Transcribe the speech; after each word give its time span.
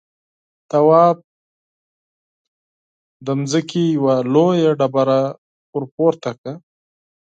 تواب 0.69 1.17
له 3.25 3.33
ځمکې 3.51 3.83
يوه 3.97 4.15
لويه 4.33 4.71
ډبره 4.79 5.21
ورپورته 5.73 6.29
کړه. 6.37 6.53